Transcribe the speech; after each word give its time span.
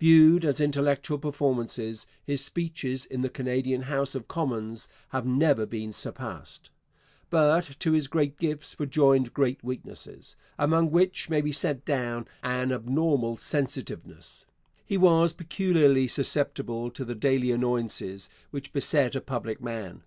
Viewed 0.00 0.44
as 0.44 0.60
intellectual 0.60 1.16
performances, 1.16 2.08
his 2.24 2.44
speeches 2.44 3.06
in 3.06 3.20
the 3.22 3.28
Canadian 3.30 3.82
House 3.82 4.16
of 4.16 4.26
Commons 4.26 4.88
have 5.10 5.24
never 5.24 5.64
been 5.64 5.92
surpassed. 5.92 6.70
But 7.30 7.76
to 7.78 7.92
his 7.92 8.08
great 8.08 8.36
gifts 8.36 8.80
were 8.80 8.86
joined 8.86 9.32
great 9.32 9.62
weaknesses, 9.62 10.34
among 10.58 10.90
which 10.90 11.30
may 11.30 11.40
be 11.40 11.52
set 11.52 11.84
down 11.84 12.26
an 12.42 12.72
abnormal 12.72 13.36
sensitiveness. 13.36 14.44
He 14.84 14.96
was 14.98 15.32
peculiarly 15.32 16.08
susceptible 16.08 16.90
to 16.90 17.04
the 17.04 17.14
daily 17.14 17.52
annoyances 17.52 18.28
which 18.50 18.72
beset 18.72 19.14
a 19.14 19.20
public 19.20 19.60
man. 19.62 20.02